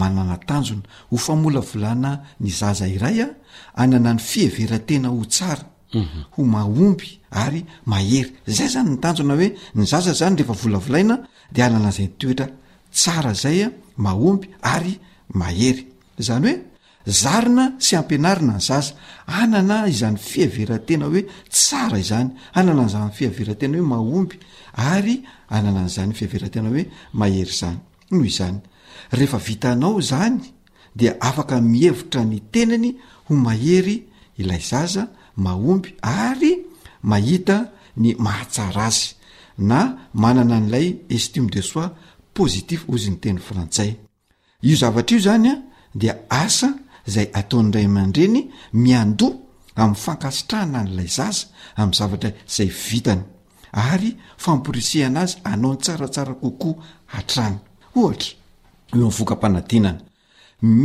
[0.00, 2.10] manana tanona ho famolavolana
[2.42, 3.26] ny zaza iraya
[3.82, 5.64] ananany fievera tena ho tsara
[6.00, 6.20] mhm.
[6.34, 7.08] ho mahomby
[7.42, 11.14] ary mahery zay zany ny tanjona oe ny zaza zany reefa volavlaina
[11.54, 12.46] de ananazay nytoetra
[12.98, 13.58] tsara zay
[14.04, 14.94] mahomby ary
[15.38, 15.82] mahery
[16.26, 16.64] zany hoe
[17.20, 18.92] zarina sy ampianarina ny zaza
[19.40, 21.22] anana izany fiaverantena hoe
[21.54, 22.28] tsara izany
[22.58, 24.36] anana zany fiaverantena hoe mahomby
[24.92, 25.14] ary
[25.56, 26.82] anana n'izany fiaverantena hoe
[27.20, 27.78] mahery zany
[28.12, 28.58] noho izany
[29.16, 30.38] rehefa vitanao zany
[30.98, 32.90] dia afaka mihevitra ny tenany
[33.28, 33.96] ho mahery
[34.42, 35.02] ilay zaza
[35.44, 35.90] mahomby
[36.28, 36.52] ary
[37.10, 37.56] mahita
[38.02, 39.08] ny mahatsara azy
[39.68, 39.80] na
[40.22, 40.86] manana n'lay
[41.16, 41.90] estime de sois
[42.38, 43.90] positifo ozy ny teny frantsay
[44.68, 45.56] io zavatraio zany a
[46.00, 46.68] dia asa
[47.08, 48.40] izay ataonyidray aman-dreny
[48.84, 49.32] miandoa
[49.80, 51.44] amin'ny fankasitrahana n'ilay zaza
[51.78, 53.22] amin'y zavatra izay vitany
[53.90, 54.10] ary
[54.44, 56.74] famporisihana azy anao ny tsaratsara kokoa
[57.14, 57.56] hatrany
[58.00, 58.32] ohatra
[58.94, 60.02] no myvokampanadinana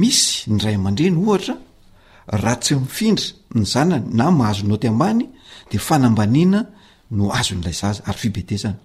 [0.02, 1.56] misy inray aman-dreny ohatra
[2.44, 3.28] raha tsy mifindry
[3.58, 5.24] ny zanany na mahazono ty ambany
[5.72, 6.60] de fanambaniana
[7.18, 8.78] no azon'ilay zaza ary fibetesana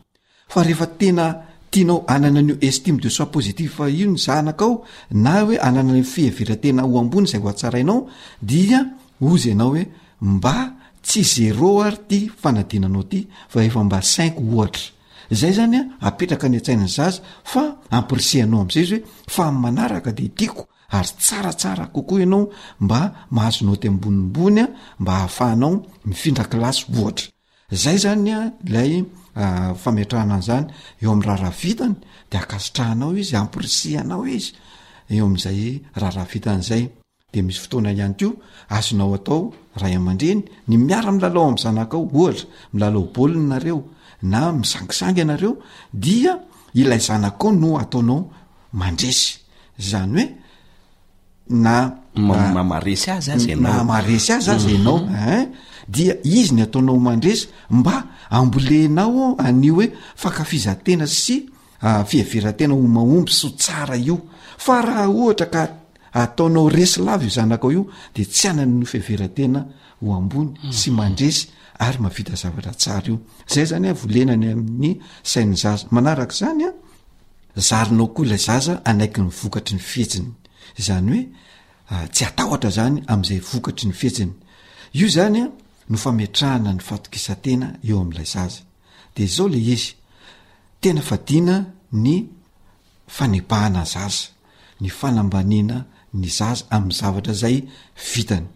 [0.53, 1.25] fa rehefa tena
[1.71, 6.83] tianao anana n'o estime de sois positife fa io ny zanakaao na hoe ananany fieveratena
[6.85, 8.07] ho ambony zay oatsarainao
[8.41, 8.81] dia
[9.21, 9.85] oza ianao hoe
[10.21, 14.83] mba tsy zero ary ty fanadinanao ty fa efa mba cinq ohatra
[15.31, 17.21] zay zanya apetraka ny an-tsainany zaza
[17.53, 19.05] fa ampirisehanao am'zay izy hoe
[19.35, 22.51] fa manaraka de tiako ary tsaratsara kokoa ianao
[22.81, 23.01] mba
[23.31, 24.65] mahazonao ty ambonimbonya
[24.99, 27.27] mba hahafahnao mifindrakilasy ohatra
[27.83, 29.05] zay zanya lay
[29.39, 30.67] Ah, fametrahana any zany
[31.03, 31.95] eo am' raha raha vitany
[32.31, 34.53] de akasitrahanao izy amporisihanao izy
[35.13, 36.85] eo am'izay raha raha vitan' zay
[37.33, 38.29] de misy fotoana ihany ko
[38.79, 43.79] azonao atao ra aman-dreny ny miara milalao am' zanak ao ohatra milalao baolony nareo
[44.33, 45.53] na misangisangy ianareo
[45.93, 46.33] dia
[46.75, 48.21] ilay zanakao no ataonao
[48.81, 49.29] mandresy
[49.91, 50.25] zany oe
[51.49, 53.31] naaresy azy
[54.51, 55.11] azy anaon
[55.89, 61.49] dia izy ny ataonao mandresy mba ambolenao anio hoe fakafizatena sy
[61.83, 64.17] ah, fiaverantena ho mahomby syo tsara io
[64.59, 65.63] fa raha ohatra ka
[66.13, 69.67] ataonao resy lavy zanak ao io de tsy anany ny fiaveratena
[70.05, 70.73] hoambony mhm.
[70.73, 73.21] sy mandresy ary mahavita zavatra tsara io
[73.55, 76.73] zay zany a volenany amin'ny sainy zaza manaraka zanya
[77.57, 80.31] zarinao kola zaza anaiky ny vokatry ny fihetsiny
[80.79, 81.29] izany
[81.87, 84.33] hoe ah, tsy atahotra zany amn'izay vokatry ny fietsiny
[84.99, 85.47] io zany a
[85.91, 88.61] no fametrahana ny fatokisantena eo amn'ilay zaza
[89.17, 89.93] de zao le izy
[90.81, 91.57] tena fadina
[92.05, 92.15] ny
[93.17, 94.29] fanepahana zaza
[94.83, 95.77] ny fanambanena
[96.21, 97.57] ny zaza amn'n zavatra zay
[98.15, 98.47] vitany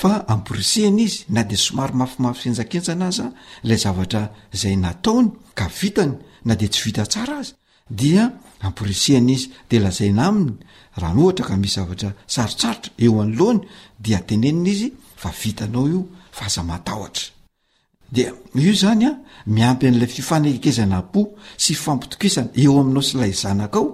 [0.00, 3.26] fa amporesehna izy na de somary mafimafy senjakentjana azya
[3.64, 4.22] ilay zavatra
[4.60, 5.28] zay nataony
[5.58, 6.14] ka vitany
[6.46, 7.52] na de tsy vitatsara azy
[8.00, 8.24] dia
[8.66, 10.52] amporisehana izy de lazaina aminy
[11.00, 13.60] rahanohatra ka misy zavatra sarotsarotra eoanyloany
[14.04, 14.88] dia tenenina izy
[15.20, 16.00] fa vitanao io
[16.38, 19.10] fazaataotradiozanya
[19.56, 21.20] miampy an'la fifanaikezana po
[21.62, 23.84] sy fampitokesana eo aminao sy la zanakao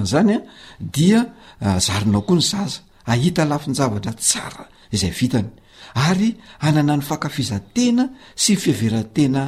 [0.00, 2.78] nznyzavatdinao koa ny zaza
[3.12, 4.64] ahita lafi ny zavatra sara
[4.94, 5.50] izay vitany
[5.94, 9.42] ary anana ny fankafizatena sy y fiveratena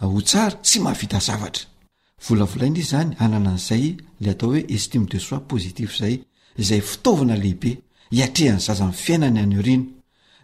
[0.00, 1.66] ah, ho tsara sy mahavita zavatra
[2.28, 3.86] volavolainda izy zany ananan'izay
[4.20, 6.16] le atao hoe estime de sois positif zay
[6.56, 9.84] izay fitaovana lehibe hiatrehan'ny zazan'ny fiainany any iriny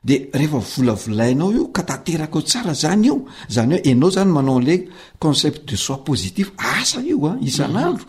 [0.05, 3.17] de rehefa volavolainao io ka tateraka ao tsara zany io
[3.49, 4.77] zany o anao zany manao an'la
[5.19, 8.05] concept de sois positif asa io a ah, isan'andro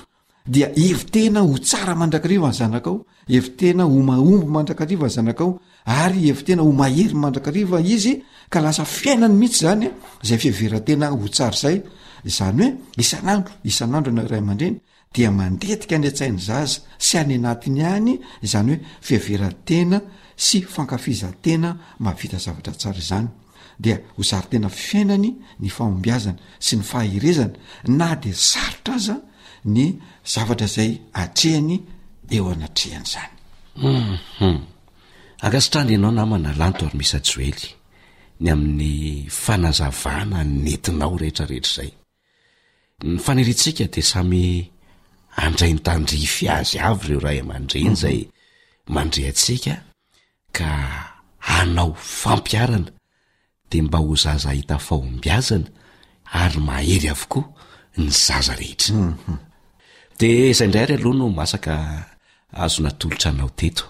[0.45, 5.59] dia evitena ho tsara mandrakariva ny zanakaao evitena omaombo mandrakarivany zanakaao
[5.89, 8.13] ary ev tena ho mahery mandrakariva izy
[8.49, 9.87] ka lasa fiainany mihitsy zany
[10.27, 11.77] zay fiheverantena hotsar zay
[12.37, 14.75] zany hoe isan'andro isan'andro naray amandreny
[15.13, 18.13] dia mandetika any antsainy zaza sy any anatiny any
[18.51, 19.97] zany hoe fieveratena
[20.45, 21.69] sy fankafizatena
[22.05, 23.27] mavita zavatra tsara zany
[23.83, 25.29] dea hozarytena fiainany
[25.61, 27.57] ny fahombiazana sy ny faairezana
[27.99, 29.15] na de sarotra aza
[29.75, 29.85] ny
[30.33, 31.75] zavatra zay atrehany
[32.35, 33.31] eo anatrehany zany
[33.87, 34.57] mhm.
[35.45, 37.61] angasitrany ianao namana lanto ary misy ajoely
[38.41, 38.91] ny amin'ny
[39.43, 41.91] fanazavana nentinao rehetrarehetra zay
[43.11, 44.43] ny fanirintsika de samy
[45.45, 47.99] andray ntandria fi azy avy reo raha aman-dreny mhm.
[48.03, 48.19] zay
[48.95, 49.73] mandreatsika
[50.57, 50.69] ka
[51.59, 52.91] anao fampiarana
[53.71, 55.69] de mba ho zaza hita fahombiazana
[56.41, 57.45] ary mahery avokoa
[58.01, 59.39] ny zaza rehetra mhm.
[60.19, 61.73] de izayindray ary aloha no masaka
[62.63, 63.85] azo natolotranao teto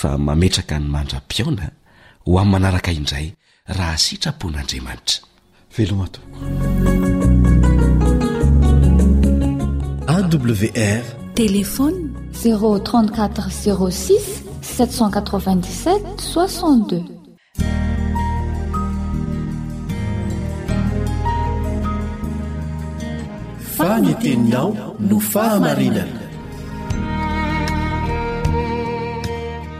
[0.00, 1.66] fa mametraka ny mandram-pioona
[2.26, 3.26] ho ami' manaraka indray
[3.78, 5.18] raha sitrapon'andriamanitra
[5.74, 6.24] veloatow4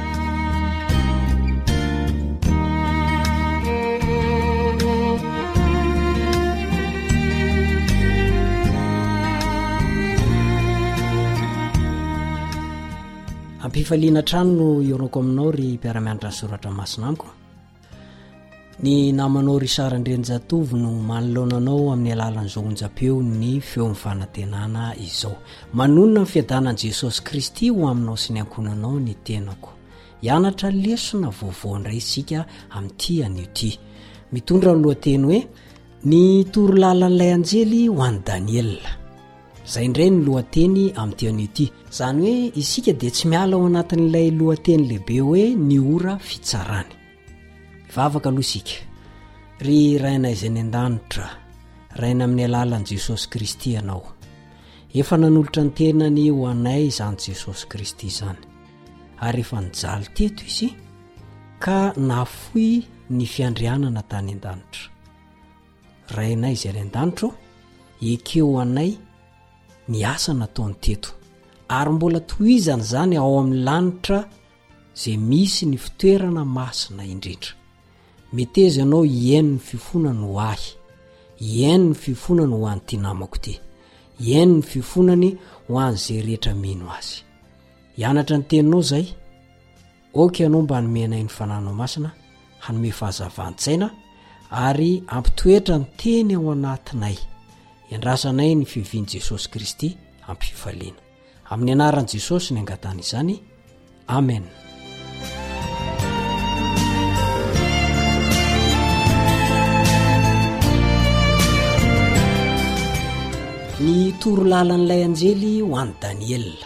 [13.68, 17.28] ampifaliana trano no ioroko aminao ry mpiaramianatra ny soratra amnnymasona amiko
[18.84, 25.36] ny namanao rysarandrenjatovy no manolaonanao amin'ny alalan'izohonja-peo ny feofanatenana izao
[25.78, 29.72] manonna y fiadanan jesosy kristy ho aminao s nyakonanao ny tenako
[30.36, 32.40] anatra lesona vaovao ndray isika
[32.78, 33.72] ami'ty anity
[34.34, 35.40] mitondra loteny hoe
[36.10, 36.24] ny
[36.54, 38.64] torlalan'lay anjely hoany danie
[39.74, 41.66] zay ndray n loateny atyty
[41.98, 46.90] zany hoe isi di tsymiaa aoanat'lay loaten lehbe oenoy
[47.96, 48.74] vavaka aloha isika
[49.66, 51.28] ry rainay izy any an-danitra
[52.02, 54.04] raina amin'ny alalan' jesosy kristy ianao
[55.00, 58.40] efa nanolotra ny tenany ho anay izany jesosy kristy izany
[59.28, 60.68] ary efa nijaly teto izy
[61.64, 61.78] ka
[62.10, 62.70] nafoy
[63.16, 64.86] ny fiandrianana tany an-danitra
[66.18, 67.36] rainay izay any an-danitra o
[68.16, 68.92] ekeo ho anay
[69.94, 71.10] niasa nataony teto
[71.80, 74.20] ary mbola tohizana izany ao amin'ny lanitra
[75.02, 77.54] zay misy ny fitoerana masina indrindra
[78.34, 80.64] meteza anao iaini ny fifonany ho ahy
[81.40, 83.54] iaino ny fifonany ho anyity namako ty
[84.28, 85.32] iaino ny fifonany
[85.70, 87.20] ho an''izay rehetra mino azy
[87.98, 89.06] hianatra ny teninao zay
[90.22, 92.10] oka ianao mba nomenayn'ny fananao masina
[92.64, 93.88] hanome fahazavan-tsaina
[94.68, 97.18] ary ampitoetra ny teny ao anatinay
[97.92, 99.90] iandrasanay ny fivian' jesosy kristy
[100.28, 101.00] ampififalena
[101.52, 103.36] amin'ny anaran'i jesosy ny angatana izany
[104.08, 104.44] amen
[113.86, 116.66] ny toro lalan'ilay anjely ho any daniela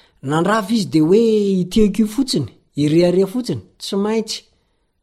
[0.29, 2.47] nandravy izy de hoe itiakio fotsiny
[2.83, 4.37] ireareha fotsiny tsy maintsy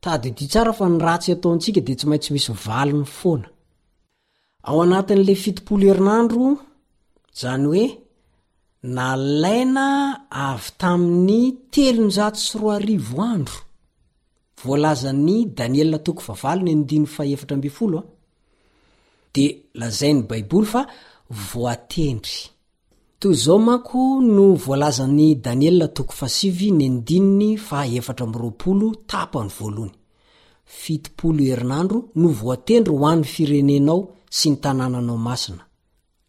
[0.03, 3.49] tadiidi tsara fa nyratsy ataontsika de tsy maintstsy misy valony foana
[4.69, 6.45] ao anatin'le fitlo herinandro
[7.41, 7.85] zany hoe
[8.97, 9.87] nalaina
[10.49, 11.43] avy tamin'ny
[11.73, 13.59] telo nyzatso sy roa arivo andro
[14.65, 16.03] voalazany daniel ah.
[19.35, 19.45] de
[19.81, 20.81] lazai ny baiboly fa
[21.51, 22.39] voatendry
[23.19, 26.27] toy zao manko no voalazan'ny daniela toko fa
[26.77, 29.93] ny andininy faefatra rl tapany valhany
[30.89, 31.51] i
[32.21, 33.99] no voatendro hoany firenenao
[34.39, 35.63] sy ny tanànanao masina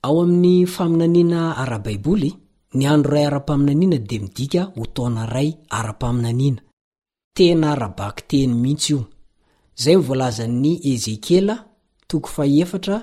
[0.07, 2.31] ao amin'ny faminaniana ara-baiboly
[2.77, 6.61] ny andro ray ara-paminaniana de midika hotaona ray ara-paminaniana
[7.37, 9.01] tena arabakteny mihintsy io
[9.81, 11.55] zay mivoalaza'ny ezekiela
[12.09, 12.97] toko faeftra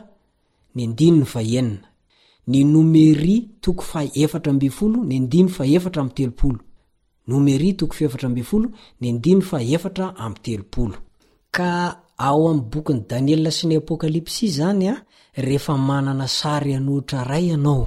[0.74, 1.95] ny andininy faanina
[2.46, 4.02] nnoeri o1a
[10.26, 10.92] at0
[11.50, 14.94] ka ao am bokyny danielasiny apokalypsy zany a
[15.36, 17.86] rehefa manana sary hanohitra ray ianao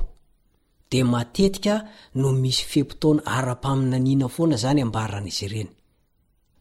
[0.91, 1.86] dea matetika
[2.20, 5.70] no misy fepotona ara-paminaniana foana zany ambarana izy ireny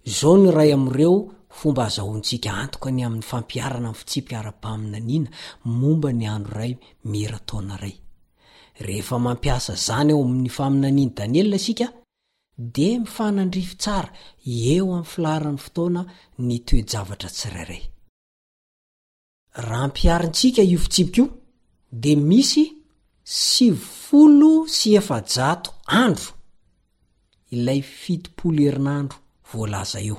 [0.09, 1.15] izao ny ray amiireo
[1.61, 5.29] fomba azahoantsika antoka any amin'ny fampiarana aminny fitsipika ara-paminaniana
[5.81, 6.75] momba ny andro iray
[7.13, 7.95] mera taona ray
[8.87, 11.87] rehefa mampiasa zany eo amin'ny faminaniany daniela sika
[12.77, 14.11] de mifanandrify tsara
[14.73, 16.03] eo amin'ny filaran'ny fotoana
[16.49, 17.83] ny toejavatra tsirairay
[19.69, 21.27] raha mpiarintsika io fitsipoka io
[22.03, 22.65] de misy
[23.47, 23.67] sy
[24.05, 25.71] folo sy efa-jato
[26.05, 26.31] andro
[27.57, 29.17] ilay fitipolo herinandro
[29.53, 30.19] voalaza eo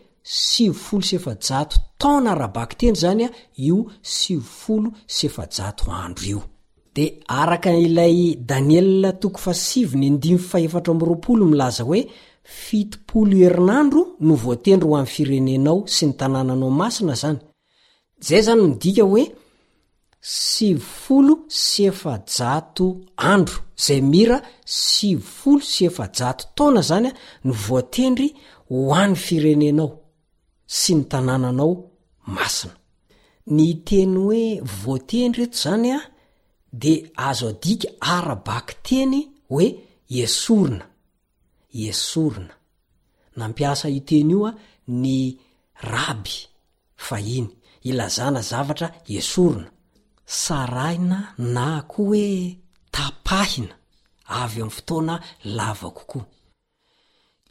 [0.33, 6.41] sivifolo s efajato tona arabak teny zanya io sivifolo s efajato andro io
[6.95, 12.07] de araka ilay daniel toko fasiviny dimyfaefatra roapolo milaza hoe
[12.43, 17.39] fitopolo herinandro no voatendry ho an'y firenenao sy ny tanànanao masina zany
[18.21, 19.25] zay zany midika hoe
[20.21, 22.85] sivifolo s efa-jato
[23.17, 26.07] andro zay mira sivifolo sefjo
[26.55, 27.13] taona zany a
[27.43, 28.29] no voatendry
[28.69, 29.97] ho an'ny firenenao
[30.79, 31.71] sy ny tanànanao
[32.35, 32.75] masina
[33.55, 34.43] ny teny hoe
[34.81, 35.99] voateny reto zany a
[36.81, 36.93] de
[37.29, 39.15] azo adika ara-baky teny
[39.49, 39.65] hoe
[40.25, 40.85] esorina
[41.89, 42.53] esorona
[43.37, 44.51] nampiasa iteny io a
[45.03, 45.17] ny
[45.91, 46.35] raby
[47.07, 47.49] fahiny
[47.89, 49.67] ilazana zavatra esorona
[50.43, 51.19] saraina
[51.55, 52.23] na koa hoe
[52.95, 53.75] tapahina
[54.41, 55.15] avy ami'ny fotoana
[55.57, 56.23] lavakokoa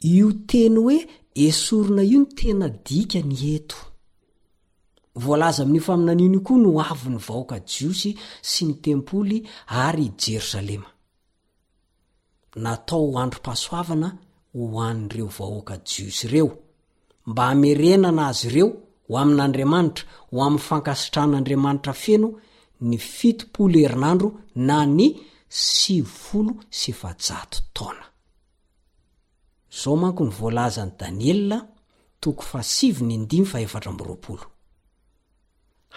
[0.09, 0.97] io teny hoe
[1.35, 3.75] esorona io ny tena dika ny eto
[5.23, 8.11] voalaza amin'nyofaminaniny koa no aviny vahoaka jiosy
[8.51, 9.37] sy ny tempoly
[9.67, 10.89] ary jerosalema
[12.63, 14.09] natao ho androm-pasoavana
[14.55, 16.57] ho an'ireo vahoaka jiosy ireo
[17.25, 18.67] mba hamerenana azy ireo
[19.07, 22.29] ho amin'andriamanitra ho amin'ny fankasitran'andriamanitra feno
[22.81, 25.07] ny fitopolo herinandro na ny
[25.49, 28.10] si volo s efajato taona
[29.71, 31.59] zao manko ny voalazany daniela
[32.19, 34.45] toko fa sivy ny indimy faefatra mboroapolo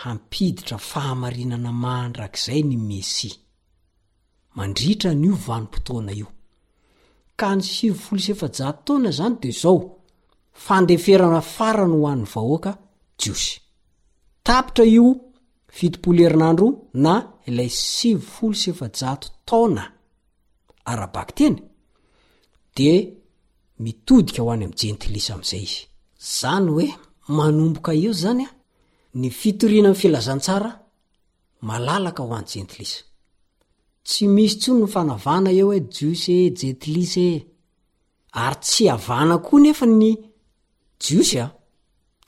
[0.02, 3.30] hampiditra fahamarinana manrak'izay ny mesy
[4.56, 6.28] mandritra n'io vanimpotoana io
[7.36, 9.76] ka ny sivifolo sefa-jato taona zany de zao
[10.66, 12.72] fandeferana farany ho any vahoaka
[13.20, 13.52] jiosy
[14.46, 15.04] tapitra io
[15.76, 16.66] fitopolo herinandro
[17.04, 17.12] na
[17.50, 19.84] ilay sivifolo sef-jato tana
[20.90, 21.56] arabaky teny
[22.76, 22.92] de
[23.84, 25.78] mitodika hoany ami'y jentilisa am'zay izy
[26.40, 26.86] zany hoe
[27.38, 28.50] manomboka eo zany a
[29.20, 30.70] ny fitoriana anny filazantsara
[31.68, 32.92] malalaka ho an'ny jentilis
[34.08, 37.28] tsy misy tso no fanavana eo he jios e, jentlis e
[38.44, 40.08] ary tsy avana koa nefa ny
[41.04, 41.46] jios a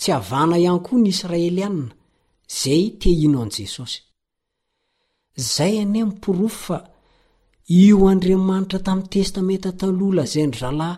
[0.00, 1.94] tsy avana ihany koa ny israelianina
[2.60, 4.00] zay teino an' jesosy
[5.54, 6.78] zay ane miporofo fa
[7.84, 10.96] io andriamanitra tamin'ny testameta talohla zay ny rahalahy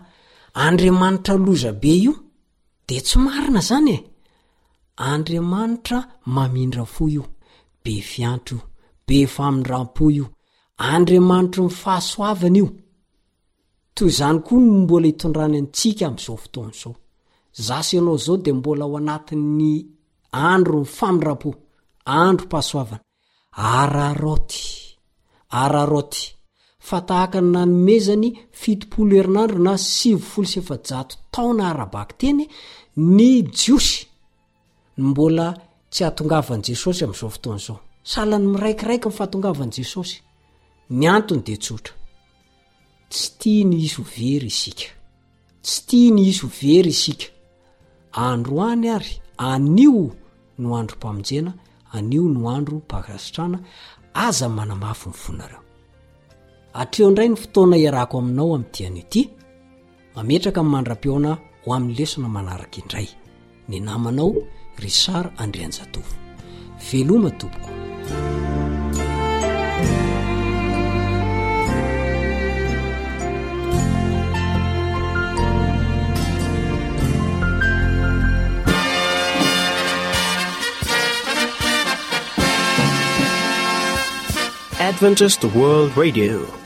[0.53, 2.13] andriamanitra loza be io
[2.87, 4.05] de tsy marina zany e
[4.95, 5.97] andriamanitra
[6.33, 7.23] mamindra fo io
[7.83, 8.67] be fyantro io
[9.05, 10.25] be famindrampo io
[10.75, 12.67] andriamanitra ny fahasoavana io
[13.95, 16.93] toy zany koa ny mbola hitondrany antsika ami'izao fotona zao
[17.67, 19.73] zasy ianao zao de mbola ao anatin'ny
[20.31, 21.49] andro ny famindram-po
[22.05, 23.03] andro mpahasoavana
[23.71, 24.61] araroty
[25.61, 26.23] araroty
[26.85, 28.29] fa tahaka nanymezany
[28.61, 32.43] fitopolo erinandro na sivifolo sefajato taona arabaky teny
[32.95, 34.05] ny jiosy
[34.97, 35.47] y mbola
[35.91, 37.77] tsy atongavan' jesosy am'zao foton'zao
[38.11, 40.17] saalany miraikiraika ny fahatongavan' jesosy
[40.89, 41.93] ny antony de tsotra
[43.11, 43.75] tsy tia ny
[46.29, 49.13] isery iiaseyandroany ary
[49.51, 50.15] anio
[50.61, 51.51] no andrompanjena
[51.97, 53.57] anio noandro paasitrana
[54.13, 55.58] aza manamafy mivonareo
[56.73, 59.21] atreo indray ny fotoana hiarako aminao ami'y diany ity
[60.15, 61.31] mametraka m' mandra-piona
[61.65, 63.07] ho amin'ny lesona manaraka indray
[63.67, 64.33] ny namanao
[64.83, 66.09] risard andrianjatovo
[66.91, 67.73] veloma tompoo
[84.89, 86.58] adventise to world radio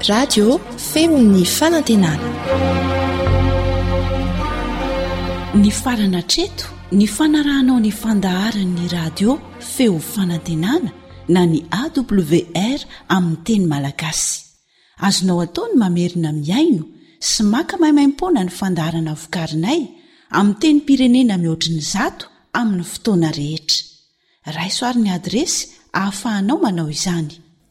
[0.00, 2.28] pradio feo ny fanantenana
[5.60, 6.66] ny farana treto
[6.96, 10.88] ny fanarahnao nyfandaharanyny radio feo fanantenana
[11.28, 12.80] na ny awr
[13.12, 14.42] aminy teny malagasy
[15.06, 16.84] azonao ataony mamerina miaino
[17.30, 19.80] sy maka mahaimaimpona ny fandaharana vokarinay
[20.32, 22.26] ami teny pirenena mihoatriny zato
[22.58, 23.84] aminy fotoana rehetra
[24.56, 27.34] raisoariny adresy hahafahanao manao izany